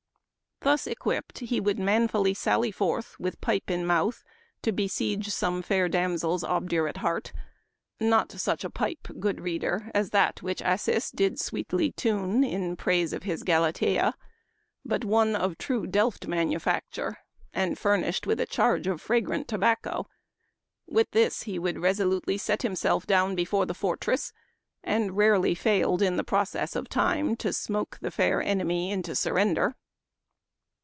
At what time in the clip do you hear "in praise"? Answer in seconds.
12.43-13.11